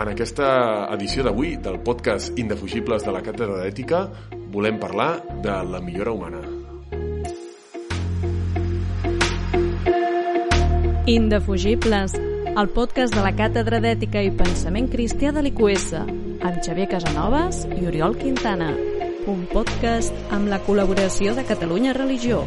[0.00, 0.46] En aquesta
[0.94, 3.98] edició d'avui del podcast Indefugibles de la Càtedra d'Ètica
[4.54, 5.10] volem parlar
[5.44, 6.40] de la millora humana.
[11.04, 17.66] Indefugibles, el podcast de la Càtedra d'Ètica i Pensament Cristià de l'IQS, amb Xavier Casanovas
[17.68, 18.72] i Oriol Quintana.
[19.28, 22.40] Un podcast amb la col·laboració de Catalunya Religió.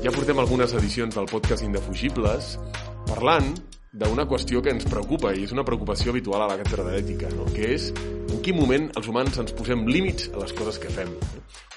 [0.00, 2.54] Ja portem algunes edicions del podcast Indefugibles
[3.04, 3.50] parlant
[3.92, 7.44] d'una qüestió que ens preocupa i és una preocupació habitual a la càtedra d'ètica, no?
[7.52, 11.12] que és en quin moment els humans ens posem límits a les coses que fem.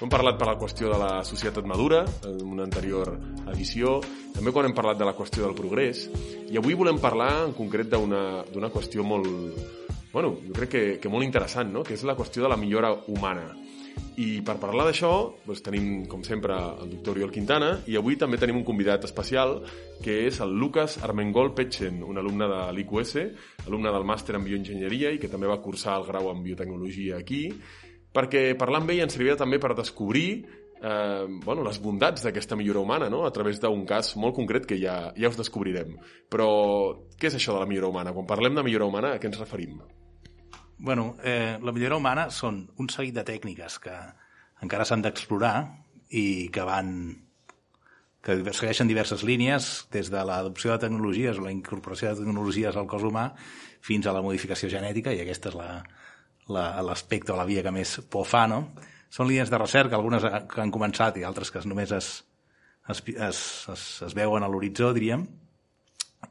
[0.00, 3.12] Hem parlat per la qüestió de la societat madura, en una anterior
[3.52, 3.98] edició,
[4.32, 6.06] també quan hem parlat de la qüestió del progrés,
[6.48, 9.28] i avui volem parlar en concret d'una qüestió molt,
[10.16, 11.84] bueno, jo crec que, que molt interessant, no?
[11.84, 13.50] que és la qüestió de la millora humana.
[14.20, 15.10] I per parlar d'això
[15.42, 19.56] doncs tenim, com sempre, el doctor Oriol Quintana i avui també tenim un convidat especial
[20.04, 23.14] que és el Lucas Armengol Petchen, un alumne de l'IQS,
[23.66, 27.48] alumne del màster en bioenginyeria i que també va cursar el grau en biotecnologia aquí,
[28.14, 30.28] perquè parlar amb ell ens servia també per descobrir
[30.84, 33.24] eh, bueno, les bondats d'aquesta millora humana no?
[33.26, 35.98] a través d'un cas molt concret que ja, ja us descobrirem.
[36.30, 36.48] Però
[37.18, 38.14] què és això de la millora humana?
[38.14, 39.80] Quan parlem de millora humana, a què ens referim?
[40.84, 43.94] Bueno, eh, la millora humana són un seguit de tècniques que
[44.62, 45.56] encara s'han d'explorar
[46.12, 46.90] i que van
[48.24, 52.88] que segueixen diverses línies, des de l'adopció de tecnologies o la incorporació de tecnologies al
[52.88, 53.30] cos humà
[53.84, 55.58] fins a la modificació genètica, i aquesta és
[56.48, 58.62] l'aspecte la, la, o la via que més por fa, no?
[59.12, 62.08] Són línies de recerca, algunes que han començat i altres que només es,
[62.88, 65.26] es, es, es, es veuen a l'horitzó, diríem,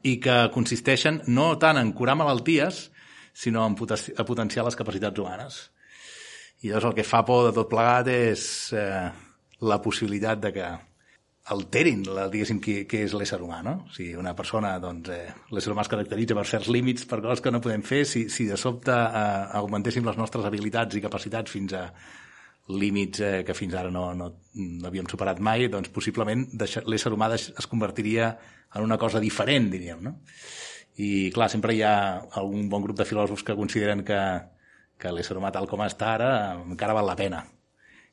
[0.02, 2.88] i que consisteixen no tant en curar malalties,
[3.34, 5.60] sinó a potenciar les capacitats humanes.
[6.62, 8.44] I llavors el que fa por de tot plegat és
[8.78, 9.08] eh,
[9.66, 10.68] la possibilitat de que
[11.52, 13.74] alterin, la, diguéssim, què, què és l'ésser humà, no?
[13.92, 17.52] Sigui, una persona, doncs, eh, l'ésser humà es caracteritza per certs límits, per coses que
[17.52, 19.24] no podem fer, si, si de sobte eh,
[19.60, 21.84] augmentéssim les nostres habilitats i capacitats fins a
[22.72, 27.34] límits eh, que fins ara no, no, no havíem superat mai, doncs possiblement l'ésser humà
[27.36, 28.32] es convertiria
[28.74, 30.16] en una cosa diferent, diríem, no?
[30.96, 31.94] I, clar, sempre hi ha
[32.38, 34.18] algun bon grup de filòsofs que consideren que,
[34.98, 36.30] que l'ésser humà tal com està ara
[36.62, 37.42] encara val la pena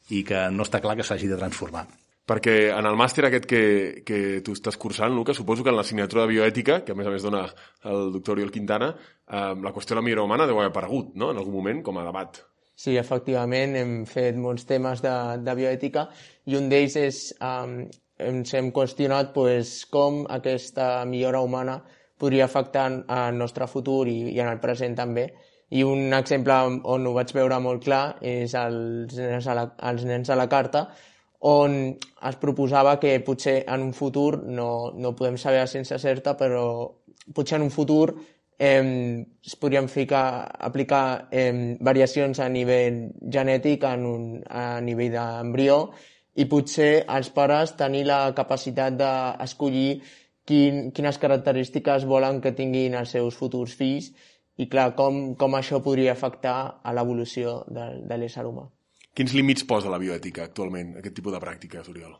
[0.10, 1.86] i que no està clar que s'hagi de transformar.
[2.32, 3.62] Perquè en el màster aquest que,
[4.06, 7.14] que tu estàs cursant, Lucas, suposo que en l'assignatura de bioètica, que a més a
[7.14, 7.42] més dona
[7.90, 11.32] el doctor Oriol Quintana, eh, la qüestió de la millora humana deu haver aparegut, no?,
[11.32, 12.40] en algun moment, com a debat.
[12.78, 16.08] Sí, efectivament, hem fet molts temes de, de bioètica
[16.50, 17.90] i un d'ells és, eh,
[18.32, 21.82] ens hem qüestionat pues, com aquesta millora humana
[22.22, 25.26] podria afectar el nostre futur i, i en el present també.
[25.72, 26.56] I un exemple
[26.94, 30.50] on ho vaig veure molt clar és els nens a la, els nens a la
[30.52, 30.90] carta,
[31.42, 31.78] on
[32.30, 36.66] es proposava que potser en un futur, no, no podem saber sense certa, però
[37.34, 38.12] potser en un futur
[38.62, 45.80] eh, es podrien ficar, aplicar eh, variacions a nivell genètic, en un, a nivell d'embrió,
[46.38, 50.02] i potser els pares tenir la capacitat d'escollir
[50.48, 54.12] quin, quines característiques volen que tinguin els seus futurs fills
[54.58, 58.68] i, clar, com, com això podria afectar a l'evolució de, de l'ésser humà.
[59.16, 62.14] Quins límits posa la bioètica actualment, aquest tipus de pràctiques, Oriol?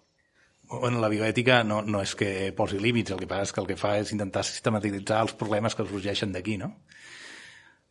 [0.72, 3.68] Bueno, la bioètica no, no és que posi límits, el que passa és que el
[3.68, 6.72] que fa és intentar sistematitzar els problemes que sorgeixen d'aquí, no?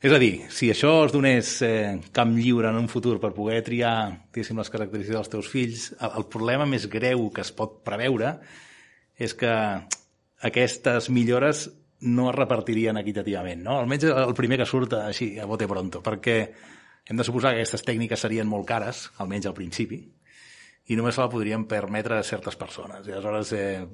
[0.00, 3.58] És a dir, si això es donés eh, camp lliure en un futur per poder
[3.66, 3.92] triar,
[4.32, 8.38] diguéssim, les característiques dels teus fills, el, el problema més greu que es pot preveure
[9.20, 9.52] és que
[10.42, 11.68] aquestes millores
[12.00, 13.78] no es repartirien equitativament, no?
[13.80, 16.38] Almenys el primer que surt així, a bote pronto, perquè
[17.10, 20.00] hem de suposar que aquestes tècniques serien molt cares, almenys al principi,
[20.90, 23.06] i només se la podrien permetre a certes persones.
[23.06, 23.84] I aleshores, eh,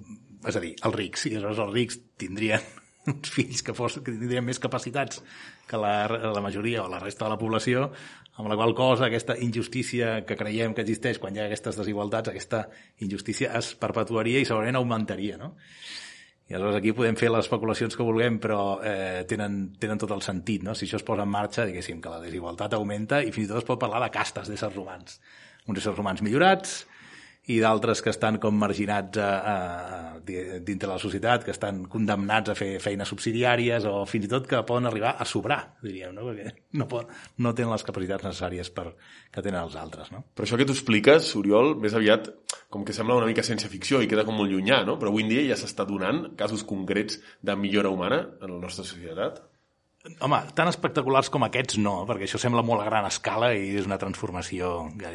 [0.46, 2.62] és a dir, els rics, i aleshores els rics tindrien
[3.10, 5.20] uns fills que, fos, que tindrien més capacitats
[5.66, 7.90] que la, la majoria o la resta de la població,
[8.36, 12.30] amb la qual cosa aquesta injustícia que creiem que existeix quan hi ha aquestes desigualtats,
[12.30, 12.66] aquesta
[13.02, 15.54] injustícia es perpetuaria i segurament augmentaria, no?
[16.46, 20.22] I aleshores aquí podem fer les especulacions que vulguem, però eh, tenen, tenen tot el
[20.22, 20.76] sentit, no?
[20.78, 23.64] Si això es posa en marxa, diguéssim, que la desigualtat augmenta i fins i tot
[23.64, 25.18] es pot parlar de castes d'éssers humans.
[25.66, 26.84] Uns éssers humans millorats,
[27.46, 29.54] i d'altres que estan com marginats a, a,
[29.96, 34.48] a, dintre la societat, que estan condemnats a fer feines subsidiàries o fins i tot
[34.50, 36.26] que poden arribar a sobrar, diríem, no?
[36.26, 36.50] perquè
[36.80, 38.88] no, pot, no tenen les capacitats necessàries per,
[39.30, 40.10] que tenen els altres.
[40.14, 40.24] No?
[40.34, 42.32] Però això que tu expliques, Oriol, més aviat
[42.72, 44.98] com que sembla una mica ciència ficció i queda com molt llunyà, no?
[44.98, 48.82] però avui en dia ja s'està donant casos concrets de millora humana en la nostra
[48.82, 49.44] societat.
[50.20, 53.88] Home, tan espectaculars com aquests no, perquè això sembla molt a gran escala i és
[53.88, 54.74] una transformació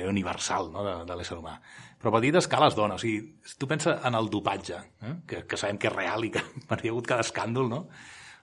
[0.10, 1.58] universal no, de, de l'ésser humà.
[2.02, 2.98] Però a petita escala es dona.
[2.98, 5.14] O sigui, si tu penses en el dopatge, eh?
[5.28, 7.86] que, que sabem que és real i que hi ha hagut cada escàndol, no?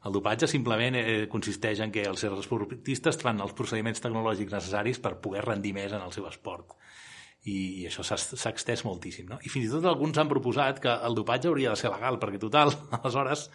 [0.06, 5.16] El dopatge simplement eh, consisteix en que els esportistes fan els procediments tecnològics necessaris per
[5.24, 6.76] poder rendir més en el seu esport.
[7.48, 9.26] I, i això s'ha extès moltíssim.
[9.30, 9.40] No?
[9.42, 12.38] I fins i tot alguns han proposat que el dopatge hauria de ser legal, perquè
[12.40, 12.70] total,
[13.00, 13.48] aleshores,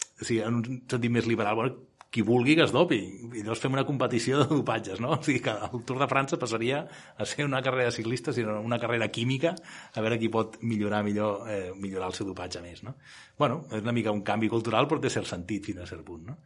[0.00, 2.98] o sigui, en un sentit més liberal, bueno, qui vulgui que es dopi.
[3.38, 5.12] I llavors fem una competició de dopatges, no?
[5.14, 6.82] O sigui que el Tour de França passaria
[7.16, 9.54] a ser una carrera de ciclistes, sinó una carrera química,
[9.94, 12.96] a veure qui pot millorar millor eh, millorar el seu dopatge més, no?
[13.38, 16.26] Bueno, és una mica un canvi cultural, però té cert sentit fins a cert punt,
[16.32, 16.40] no?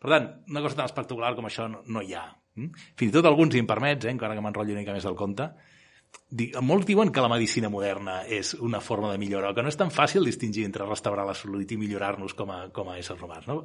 [0.00, 2.24] Per tant, una cosa tan espectacular com això no, no hi ha.
[2.56, 2.86] Mm?
[2.96, 5.18] Fins i tot alguns, si em permets, eh, encara que m'enrotllo una mica més del
[5.20, 5.52] compte,
[6.62, 9.90] molts diuen que la medicina moderna és una forma de millora, que no és tan
[9.90, 13.48] fàcil distingir entre restaurar la salut i millorar-nos com a, com a éssers humans.
[13.50, 13.64] No?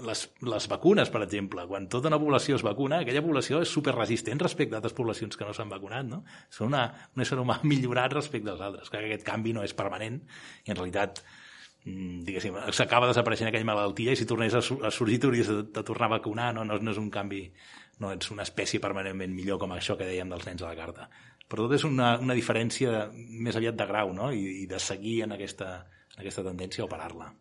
[0.00, 4.40] Les, les vacunes, per exemple, quan tota una població es vacuna, aquella població és superresistent
[4.40, 6.22] respecte a altres poblacions que no s'han vacunat, no?
[6.50, 8.90] Són una, un ésser humà millorat respecte als altres.
[8.90, 10.22] que aquest canvi no és permanent
[10.64, 11.20] i en realitat
[11.84, 15.84] mm, diguéssim, s'acaba desapareixent aquella malaltia i si tornés a, a sorgir t'hauries de, de
[15.84, 16.64] tornar a vacunar, no?
[16.64, 16.80] no?
[16.80, 17.44] No és un canvi,
[18.00, 21.10] no ets una espècie permanentment millor com això que dèiem dels nens a la carta.
[21.52, 24.32] Però tot és una, una diferència més aviat de grau, no?
[24.32, 25.82] I, i de seguir en aquesta,
[26.14, 27.34] en aquesta tendència a operar-la.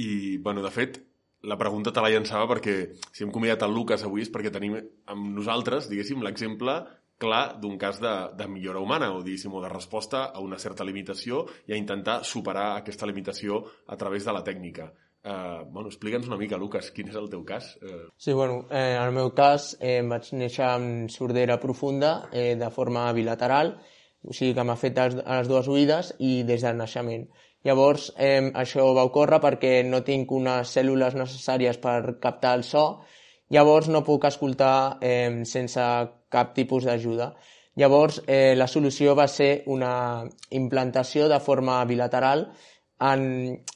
[0.00, 1.04] I, bueno, de fet,
[1.44, 2.74] la pregunta te la llançava perquè
[3.12, 6.78] si hem convidat el Lucas avui és perquè tenim amb nosaltres, diguéssim, l'exemple
[7.20, 10.84] clar d'un cas de, de millora humana o, diguéssim, o de resposta a una certa
[10.84, 14.90] limitació i a intentar superar aquesta limitació a través de la tècnica.
[15.24, 17.70] Uh, bueno, explica'ns una mica, Lucas, quin és el teu cas?
[17.80, 18.10] Uh...
[18.20, 22.68] Sí, bueno, eh, en el meu cas eh, vaig néixer amb sordera profunda eh, de
[22.74, 23.72] forma bilateral,
[24.20, 27.24] o sigui que m'ha fet a les dues oïdes i des del naixement.
[27.64, 32.84] Llavors, eh, això va ocórrer perquè no tinc unes cèl·lules necessàries per captar el so,
[33.54, 35.88] llavors no puc escoltar eh, sense
[36.28, 37.32] cap tipus d'ajuda.
[37.80, 42.50] Llavors, eh, la solució va ser una implantació de forma bilateral
[43.00, 43.24] en,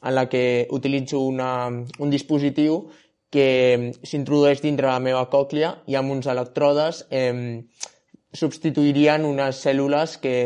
[0.02, 1.66] en la que utilitzo una,
[1.98, 2.84] un dispositiu
[3.30, 7.64] que s'introdueix dintre la meva còclea i amb uns electrodes eh,
[8.34, 10.36] substituirien unes cèl·lules que,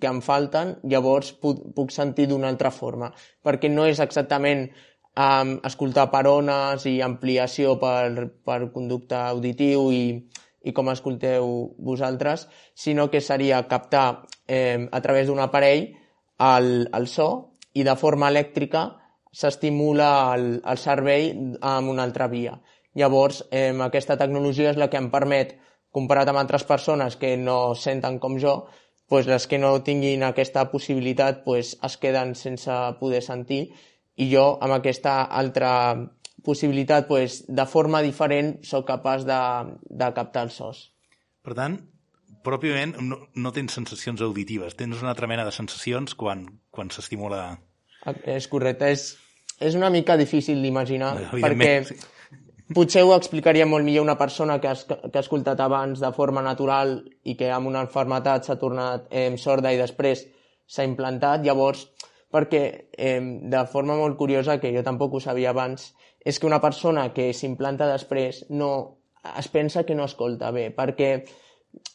[0.00, 3.12] que em falten, llavors puc, puc sentir d'una altra forma,
[3.44, 4.66] perquè no és exactament
[5.14, 10.04] um, escoltar per ones i ampliació per, per conducte auditiu i,
[10.66, 15.86] i com escolteu vosaltres, sinó que seria captar eh, a través d'un aparell
[16.40, 17.30] el, el so
[17.74, 18.88] i de forma elèctrica
[19.30, 22.58] s'estimula el, el cervell amb una altra via.
[22.98, 25.54] Llavors, eh, aquesta tecnologia és la que em permet
[25.94, 28.64] comparat amb altres persones que no senten com jo,
[29.10, 33.72] pues les que no tinguin aquesta possibilitat pues, es queden sense poder sentir.
[34.20, 35.72] I jo amb aquesta altra
[36.46, 39.40] possibilitat pues, de forma diferent sóc capaç de,
[39.90, 40.84] de captar els sos.
[41.42, 41.80] Per tant,
[42.46, 47.58] pròpiament no, no tens sensacions auditives, tens una altra mena de sensacions quan, quan s'estimula...
[48.24, 49.10] És correcte, és,
[49.60, 51.98] és una mica difícil d'imaginar perquè sí
[52.74, 56.42] potser ho explicaria molt millor una persona que, has, que ha escoltat abans de forma
[56.42, 60.26] natural i que amb una enfermetat s'ha tornat eh, sorda i després
[60.70, 61.42] s'ha implantat.
[61.46, 61.88] Llavors,
[62.30, 62.62] perquè
[62.92, 65.90] eh, de forma molt curiosa, que jo tampoc ho sabia abans,
[66.24, 68.72] és que una persona que s'implanta després no,
[69.36, 71.12] es pensa que no escolta bé, perquè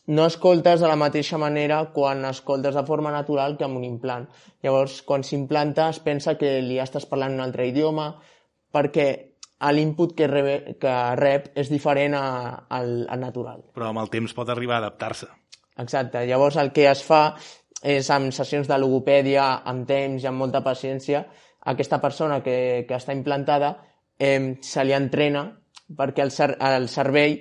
[0.08, 4.28] no escoltes de la mateixa manera quan escoltes de forma natural que amb un implant.
[4.64, 8.14] Llavors, quan s'implanta es pensa que li estàs parlant un altre idioma,
[8.76, 9.35] perquè
[9.72, 12.26] l'input que, rebe, que rep és diferent a,
[12.70, 13.64] al, al natural.
[13.76, 15.30] Però amb el temps pot arribar a adaptar-se.
[15.82, 16.26] Exacte.
[16.28, 17.36] Llavors el que es fa
[17.86, 21.26] és amb sessions de logopèdia, amb temps i amb molta paciència,
[21.72, 23.76] aquesta persona que, que està implantada
[24.20, 25.48] eh, se li entrena
[25.96, 27.40] perquè el, cer el cervell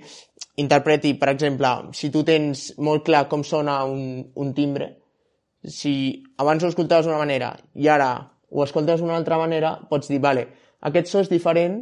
[0.60, 4.90] interpreti, per exemple, si tu tens molt clar com sona un, un timbre,
[5.64, 8.10] si abans ho escoltaves d'una manera i ara
[8.54, 10.46] ho escoltes d'una altra manera, pots dir, vale,
[10.84, 11.80] aquest so és diferent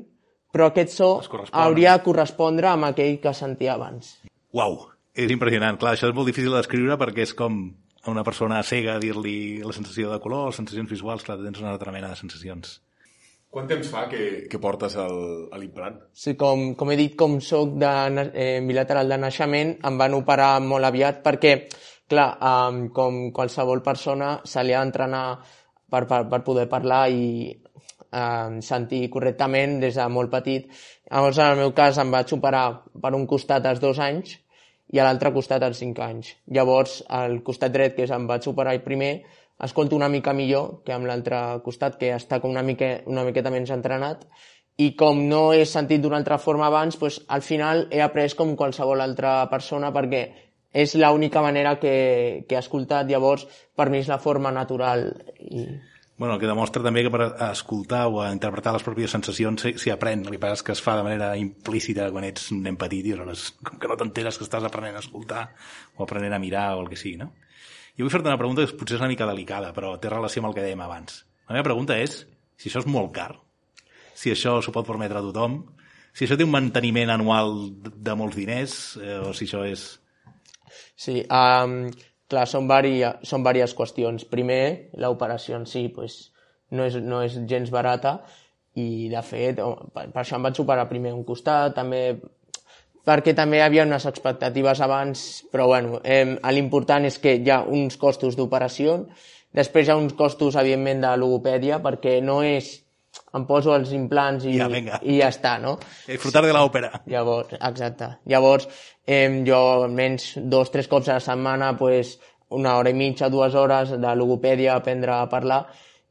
[0.53, 1.11] però aquest so
[1.51, 4.19] hauria de correspondre amb aquell que sentia abans.
[4.53, 4.79] Uau,
[5.17, 5.79] és impressionant.
[5.81, 7.65] Clar, això és molt difícil d'escriure perquè és com
[8.03, 11.73] a una persona cega dir-li la sensació de color, les sensacions visuals, clar, tens una
[11.73, 12.81] altra mena de sensacions.
[13.53, 15.19] Quant temps fa que, que portes el,
[15.61, 15.99] l'implant?
[16.17, 17.91] Sí, com, com he dit, com soc de
[18.33, 21.57] eh, bilateral de naixement, em van operar molt aviat perquè,
[22.09, 25.27] clar, eh, com qualsevol persona, se li ha d'entrenar
[25.93, 27.53] per, per, per poder parlar i
[28.13, 30.69] eh, sentir correctament des de molt petit.
[31.11, 32.67] Llavors, en el meu cas, em vaig operar
[33.03, 34.39] per un costat als dos anys
[34.93, 36.35] i a l'altre costat als cinc anys.
[36.53, 39.23] Llavors, al costat dret, que és em vaig operar el primer,
[39.63, 43.53] escolto una mica millor que amb l'altre costat, que està com una, mica, una miqueta
[43.55, 44.27] menys entrenat,
[44.81, 48.57] i com no he sentit d'una altra forma abans, doncs, al final he après com
[48.57, 50.23] qualsevol altra persona perquè
[50.73, 53.45] és l'única manera que, que he escoltat, llavors
[53.77, 55.11] per mi és la forma natural.
[55.39, 55.67] I...
[56.23, 60.21] Bueno, el que demostra també que per escoltar o interpretar les pròpies sensacions s'hi aprèn.
[60.23, 63.09] El que passa és que es fa de manera implícita quan ets un nen petit
[63.09, 65.41] i aleshores, com que no t'enteres que estàs aprenent a escoltar
[65.97, 67.33] o aprenent a mirar o el que sigui, no?
[67.99, 70.53] Jo vull fer-te una pregunta que potser és una mica delicada, però té relació amb
[70.53, 71.19] el que dèiem abans.
[71.51, 72.21] La meva pregunta és
[72.55, 73.33] si això és molt car,
[74.15, 75.59] si això s'ho pot permetre a tothom,
[76.15, 79.89] si això té un manteniment anual de molts diners eh, o si això és
[80.95, 81.91] Sí, um,
[82.33, 84.27] clar, són, varia, són diverses qüestions.
[84.31, 86.33] Primer, l'operació en si pues,
[86.73, 88.19] no, és, no és gens barata
[88.75, 89.61] i, de fet,
[89.93, 92.07] per, per això em vaig operar primer un costat, també
[93.07, 97.63] perquè també hi havia unes expectatives abans, però bueno, eh, l'important és que hi ha
[97.67, 99.03] uns costos d'operació,
[99.53, 102.77] després hi ha uns costos, evidentment, de logopèdia, perquè no és
[103.37, 104.69] em poso els implants i, ja,
[105.03, 105.77] i ja està, no?
[106.07, 106.91] Disfrutar de l'òpera.
[107.09, 108.09] Llavors, exacte.
[108.29, 108.69] Llavors,
[109.07, 112.19] eh, jo almenys dos, tres cops a la setmana, pues,
[112.53, 115.63] una hora i mitja, dues hores de logopèdia, aprendre a parlar,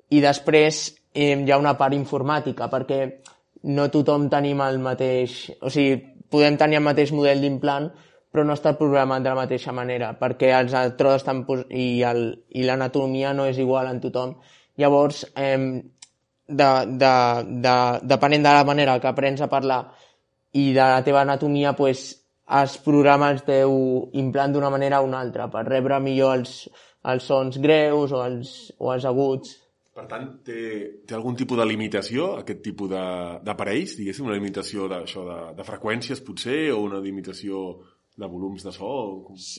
[0.10, 3.02] i després eh, hi ha una part informàtica, perquè
[3.70, 5.44] no tothom tenim el mateix...
[5.62, 6.00] O sigui,
[6.32, 7.92] podem tenir el mateix model d'implant,
[8.32, 12.22] però no està programat de la mateixa manera, perquè els electrodes estan i, el,
[12.56, 14.38] i l'anatomia no és igual en tothom.
[14.80, 15.84] Llavors, eh,
[16.48, 16.72] de,
[17.02, 17.14] de,
[17.64, 17.76] de,
[18.14, 19.84] depenent de la manera que aprens a parlar
[20.54, 22.10] i de la teva anatomia, pues,
[22.62, 23.74] es programa el teu
[24.20, 26.66] implant d'una manera o una altra, per rebre millor els,
[27.08, 29.56] els sons greus o els, o els aguts.
[29.96, 30.60] Per tant, té,
[31.08, 36.24] té algun tipus de limitació, aquest tipus d'aparells, diguéssim, una limitació d'això de, de freqüències,
[36.28, 37.66] potser, o una limitació
[38.20, 38.92] de volums de so?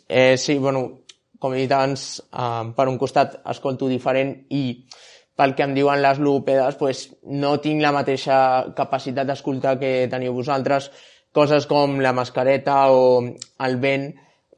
[0.09, 1.03] Eh, sí, bueno,
[1.41, 4.65] com he dit abans, eh, per un costat escolto diferent i
[5.37, 8.37] pel que em diuen les logopedes, pues, no tinc la mateixa
[8.77, 10.91] capacitat d'escoltar que teniu vosaltres.
[11.33, 13.23] Coses com la mascareta o
[13.65, 14.11] el vent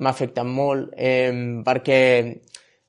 [0.02, 1.30] m'afecten molt eh,
[1.64, 2.00] perquè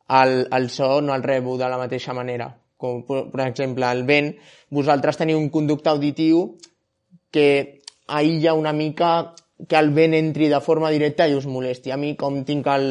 [0.10, 2.50] el, el so no el rebo de la mateixa manera.
[2.78, 4.34] Com, per exemple, el vent,
[4.74, 6.56] vosaltres teniu un conducte auditiu
[7.32, 9.36] que aïlla una mica
[9.70, 11.94] que el vent entri de forma directa i us molesti.
[11.94, 12.88] A mi, com tinc el,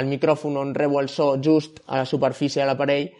[0.00, 3.10] el micròfon on rebo el so just a la superfície de l'aparell,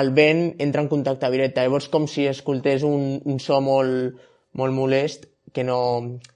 [0.00, 1.60] el vent entra en contacte directe.
[1.60, 4.16] Llavors, com si escoltés un, un so molt,
[4.56, 5.78] molt molest que, no,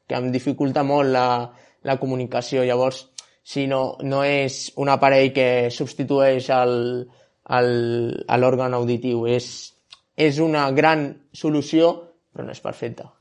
[0.09, 2.65] que em dificulta molt la, la comunicació.
[2.69, 3.07] Llavors,
[3.47, 6.51] si no, no és un aparell que substitueix
[7.49, 9.27] l'òrgan auditiu.
[9.31, 9.73] És,
[10.17, 11.95] és una gran solució,
[12.33, 13.13] però no és perfecta.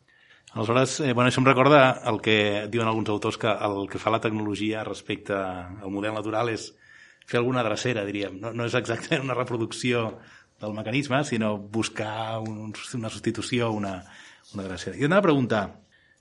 [0.56, 4.12] Aleshores, eh, bueno, això em recorda el que diuen alguns autors que el que fa
[4.14, 6.70] la tecnologia respecte al model natural és
[7.26, 8.40] fer alguna dracera, diríem.
[8.42, 10.08] No, no és exactament una reproducció
[10.62, 13.98] del mecanisme, sinó buscar un, una substitució, una,
[14.54, 14.98] una dracera.
[15.00, 15.64] Jo anava a preguntar,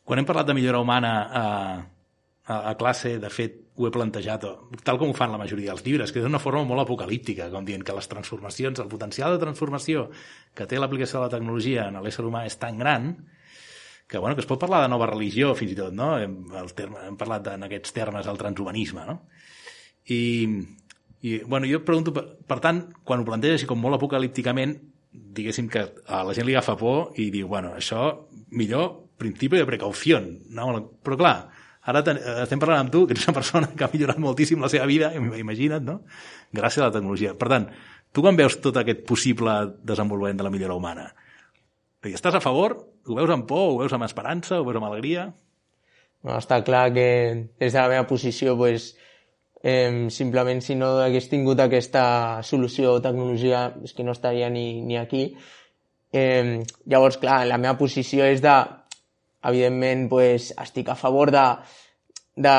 [0.05, 1.45] quan hem parlat de millora humana a,
[2.47, 4.45] a, a classe, de fet, ho he plantejat,
[4.87, 7.65] tal com ho fan la majoria dels llibres, que és una forma molt apocalíptica, com
[7.67, 10.09] dient que les transformacions, el potencial de transformació
[10.55, 13.09] que té l'aplicació de la tecnologia en l'ésser humà és tan gran
[14.07, 16.13] que, bueno, que es pot parlar de nova religió, fins i tot, no?
[16.21, 19.17] Hem, el terme, hem parlat en aquests termes del transhumanisme, no?
[20.13, 20.21] I,
[21.25, 24.75] i, bueno, jo pregunto, per, tant, quan ho planteja així com molt apocalípticament,
[25.11, 28.11] diguéssim que a la gent li agafa por i diu, bueno, això
[28.53, 30.21] millor principi de precaució.
[30.53, 30.67] No?
[31.07, 31.35] Però clar,
[31.89, 34.69] ara ten, estem parlant amb tu, que ets una persona que ha millorat moltíssim la
[34.73, 36.03] seva vida, imagina't, no?
[36.53, 37.33] Gràcies a la tecnologia.
[37.41, 37.71] Per tant,
[38.13, 41.09] tu quan veus tot aquest possible desenvolupament de la millora humana,
[42.05, 42.77] estàs a favor?
[43.09, 43.65] Ho veus amb por?
[43.71, 44.61] Ho veus amb esperança?
[44.61, 45.31] Ho veus amb alegria?
[46.25, 47.09] No, està clar que
[47.61, 48.93] des de la meva posició pues,
[49.65, 52.05] Eh, simplement, si no hagués tingut aquesta
[52.45, 55.31] solució o tecnologia, és que no estaria ni, ni aquí.
[56.13, 58.53] Eh, llavors, clar, la meva posició és de,
[59.49, 61.47] evidentment, pues, estic a favor de,
[62.37, 62.57] de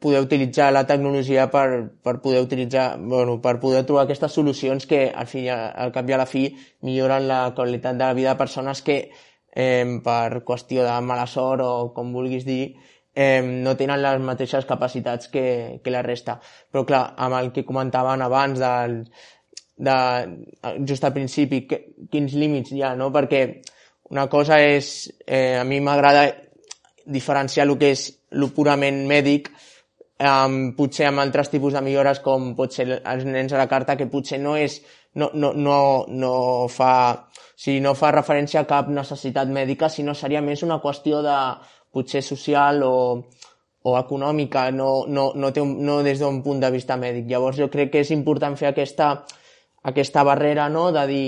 [0.00, 5.08] poder utilitzar la tecnologia per, per poder utilitzar, bueno, per poder trobar aquestes solucions que
[5.10, 6.46] al, fi, al cap i a la fi
[6.86, 8.96] milloren la qualitat de la vida de persones que
[9.52, 12.76] eh, per qüestió de mala sort o com vulguis dir,
[13.14, 16.38] eh, no tenen les mateixes capacitats que, que la resta.
[16.70, 19.00] Però clar, amb el que comentaven abans del,
[19.76, 19.96] de,
[20.88, 23.10] just al principi, que, quins límits hi ha, no?
[23.14, 23.44] Perquè
[24.10, 26.28] una cosa és, eh, a mi m'agrada
[27.10, 29.50] diferenciar el que és el purament mèdic
[30.20, 33.96] um, potser amb altres tipus de millores com pot ser els nens a la carta
[33.98, 34.80] que potser no és
[35.14, 36.34] no, no, no, no
[36.70, 41.20] fa o sigui, no fa referència a cap necessitat mèdica, sinó seria més una qüestió
[41.24, 41.36] de
[41.92, 42.96] potser social o,
[43.82, 47.28] o econòmica, no, no, no, té un, no des d'un punt de vista mèdic.
[47.30, 49.12] Llavors jo crec que és important fer aquesta,
[49.82, 50.90] aquesta barrera no?
[50.92, 51.24] de dir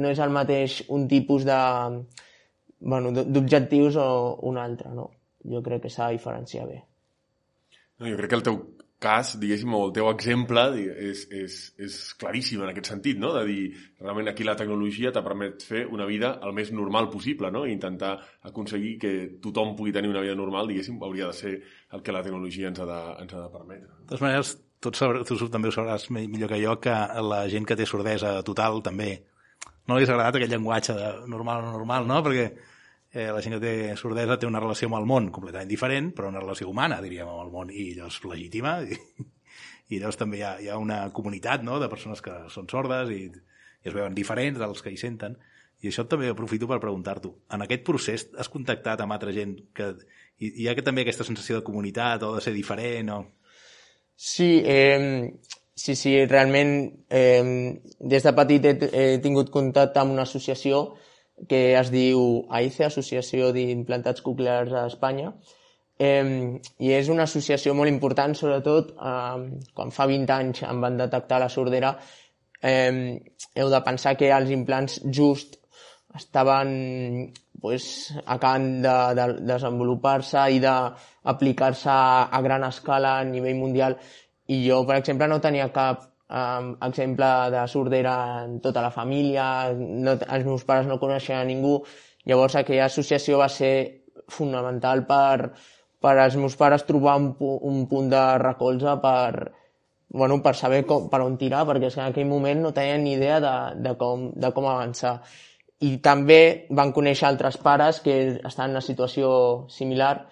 [0.00, 1.58] no és el mateix un tipus de,
[2.80, 4.08] bueno, d'objectius o
[4.48, 5.10] un altre, no?
[5.46, 6.80] Jo crec que s'ha de diferenciar bé.
[7.98, 8.58] No, jo crec que el teu
[8.98, 13.32] cas, diguéssim, o el teu exemple és, és, és claríssim en aquest sentit, no?
[13.36, 13.64] De dir,
[14.00, 17.66] realment aquí la tecnologia t'ha permet fer una vida el més normal possible, no?
[17.66, 18.14] I intentar
[18.48, 19.12] aconseguir que
[19.44, 21.54] tothom pugui tenir una vida normal, diguéssim, hauria de ser
[21.92, 23.90] el que la tecnologia ens ha de, ens ha de permetre.
[23.92, 26.96] De totes maneres, tu, sabràs, tu també ho sabràs millor que jo, que
[27.30, 29.10] la gent que té sordesa total també
[29.86, 32.22] no li ha agradat aquest llenguatge de normal o no normal, no?
[32.24, 32.48] Perquè
[33.12, 36.30] eh, la gent que té sordesa té una relació amb el món completament diferent, però
[36.32, 38.98] una relació humana, diríem, amb el món, i llavors legitima, i,
[39.90, 43.12] i llavors també hi ha, hi ha una comunitat no?, de persones que són sordes
[43.14, 45.36] i, i es veuen diferents dels que hi senten,
[45.84, 47.32] i això també aprofito per preguntar-t'ho.
[47.52, 49.92] En aquest procés has contactat amb altra gent que
[50.40, 53.20] hi, hi ha que també aquesta sensació de comunitat o de ser diferent o...
[54.16, 55.34] Sí, eh,
[55.76, 56.72] sí, sí, realment
[57.12, 60.96] eh, des de petit he, he tingut contacte amb una associació
[61.48, 65.32] que es diu AICE, Associació d'Implantats Coclears a Espanya,
[65.98, 69.44] eh, i és una associació molt important, sobretot eh,
[69.76, 71.94] quan fa 20 anys em van detectar la sordera,
[72.62, 73.20] eh,
[73.54, 75.60] heu de pensar que els implants just
[76.16, 83.98] estaven pues, acabant de, de desenvolupar-se i d'aplicar-se a, a gran escala a nivell mundial.
[84.48, 89.72] I jo, per exemple, no tenia cap um, exemple de sordera en tota la família,
[89.76, 91.78] no, els meus pares no coneixien a ningú,
[92.26, 93.74] llavors aquella associació va ser
[94.28, 95.52] fonamental per,
[96.02, 99.52] per als meus pares trobar un, un punt de recolze per,
[100.08, 103.40] bueno, per saber com, per on tirar, perquè en aquell moment no tenien ni idea
[103.40, 105.20] de, de, com, de com avançar.
[105.84, 108.16] I també van conèixer altres pares que
[108.48, 110.26] estan en una situació similar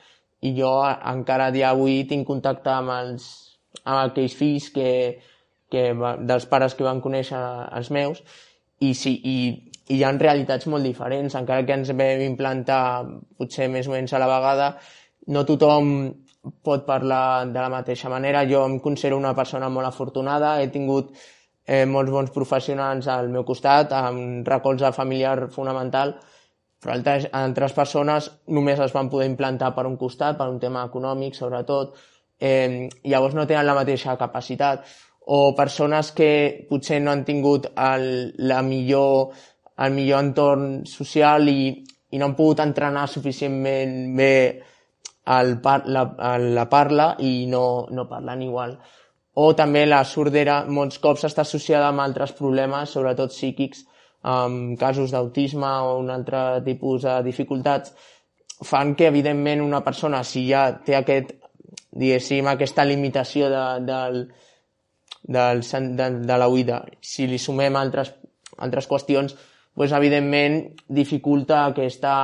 [0.45, 3.27] i jo encara dia avui tinc contacte amb, els,
[3.85, 4.89] amb aquells fills que,
[5.75, 7.43] que va, dels pares que van conèixer
[7.75, 8.23] els meus
[8.81, 9.39] i, sí, i,
[9.91, 12.83] i hi ha realitats molt diferents, encara que ens vam implantar
[13.39, 14.75] potser més o menys a la vegada,
[15.35, 15.91] no tothom
[16.65, 18.45] pot parlar de la mateixa manera.
[18.49, 21.15] Jo em considero una persona molt afortunada, he tingut
[21.67, 26.17] eh, molts bons professionals al meu costat, amb recolze familiar fonamental,
[26.85, 30.85] però altres, altres persones només es van poder implantar per un costat, per un tema
[30.85, 31.97] econòmic, sobretot,
[32.41, 34.85] eh, llavors no tenen la mateixa capacitat
[35.27, 39.33] o persones que potser no han tingut el, la millor,
[39.79, 41.71] el millor entorn social i,
[42.13, 44.35] i no han pogut entrenar suficientment bé
[45.35, 46.05] el la,
[46.39, 48.77] la parla i no, no parlen igual.
[49.35, 53.83] O també la sordera molts cops està associada amb altres problemes, sobretot psíquics,
[54.25, 57.95] amb casos d'autisme o un altre tipus de dificultats,
[58.65, 61.35] fan que, evidentment, una persona, si ja té aquest,
[61.91, 64.21] diguéssim, aquesta limitació de, del,
[65.25, 65.65] del,
[65.97, 66.85] de, de la oïda.
[67.01, 68.13] Si li sumem altres,
[68.59, 69.35] altres qüestions,
[69.75, 72.15] doncs, evidentment dificulta aquesta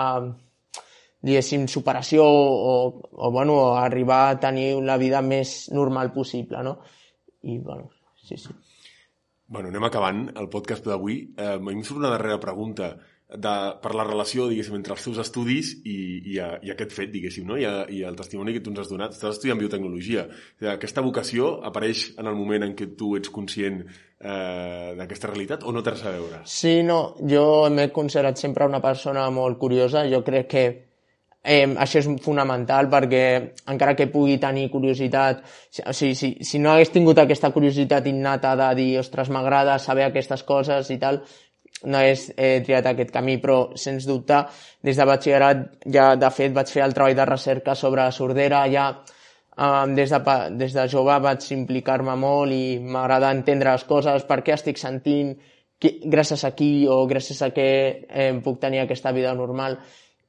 [1.21, 2.75] diguéssim, superació o,
[3.13, 6.79] o, bueno, arribar a tenir la vida més normal possible, no?
[7.43, 7.91] I, bueno,
[8.25, 8.55] sí, sí.
[9.51, 11.19] Bueno, anem acabant el podcast d'avui.
[11.37, 12.95] Eh, em surt una darrera pregunta
[13.31, 15.97] de, per la relació, diguéssim, entre els teus estudis i,
[16.33, 17.59] i, a, i aquest fet, diguéssim, no?
[17.61, 19.15] I, a, i el testimoni que tu ens has donat.
[19.15, 20.27] Estàs estudiant biotecnologia.
[20.75, 25.75] Aquesta vocació apareix en el moment en què tu ets conscient eh, d'aquesta realitat o
[25.75, 26.45] no té res a veure?
[26.51, 27.01] Sí, no.
[27.31, 30.07] Jo m'he considerat sempre una persona molt curiosa.
[30.11, 30.65] Jo crec que
[31.43, 33.23] eh, això és fonamental perquè
[33.73, 35.45] encara que pugui tenir curiositat,
[35.87, 40.09] o sigui, si, si no hagués tingut aquesta curiositat innata de dir, ostres, m'agrada saber
[40.09, 41.23] aquestes coses i tal,
[41.85, 44.43] no hagués eh, triat aquest camí, però sens dubte
[44.85, 48.91] des de batxillerat ja de fet vaig fer el treball de recerca sobre sordera, ja
[49.57, 54.43] eh, des, de, des de jove vaig implicar-me molt i m'agrada entendre les coses, per
[54.45, 55.33] què estic sentint,
[55.81, 57.71] qui, gràcies a qui o gràcies a què
[58.09, 59.79] eh, puc tenir aquesta vida normal.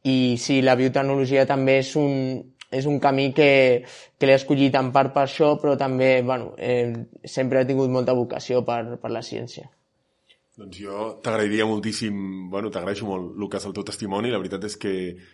[0.07, 2.39] I sí, la biotecnologia també és un,
[2.71, 3.51] és un camí que,
[4.17, 6.95] que l'he escollit en part per això, però també bueno, eh,
[7.27, 9.67] sempre he tingut molta vocació per, per la ciència.
[10.61, 10.95] Doncs jo
[11.25, 12.17] t'agrairia moltíssim,
[12.51, 14.29] bueno, t'agraeixo molt, Lucas, el teu testimoni.
[14.29, 14.91] La veritat és que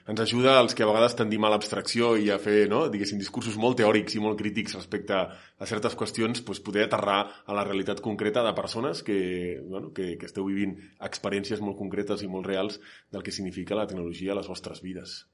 [0.08, 3.58] ens ajuda als que a vegades tendim a l'abstracció i a fer, no?, diguéssim, discursos
[3.60, 8.00] molt teòrics i molt crítics respecte a certes qüestions, doncs poder aterrar a la realitat
[8.06, 9.20] concreta de persones que,
[9.68, 10.78] bueno, que, que esteu vivint
[11.10, 12.80] experiències molt concretes i molt reals
[13.12, 15.26] del que significa la tecnologia a les vostres vides.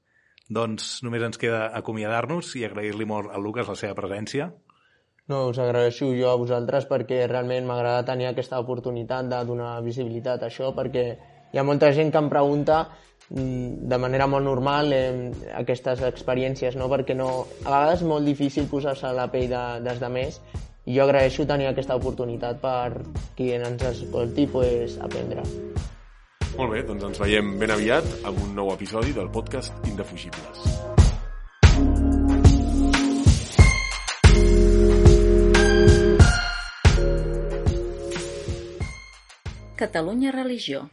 [0.50, 4.50] Doncs només ens queda acomiadar-nos i agrair-li molt al Lucas la seva presència.
[5.26, 10.42] No, us agraeixo jo a vosaltres perquè realment m'agrada tenir aquesta oportunitat de donar visibilitat
[10.42, 11.04] a això perquè
[11.54, 12.82] hi ha molta gent que em pregunta
[13.30, 15.30] mm, de manera molt normal eh,
[15.62, 16.90] aquestes experiències, no?
[16.92, 17.30] perquè no,
[17.64, 20.40] a vegades és molt difícil posar-se a la pell de, dels demés
[20.84, 23.00] i jo agraeixo tenir aquesta oportunitat per
[23.38, 25.46] qui ens escolti pues, aprendre.
[26.54, 30.83] Molt bé, doncs ens veiem ben aviat amb un nou episodi del podcast Indefugibles.
[39.84, 40.88] Catalunya Religió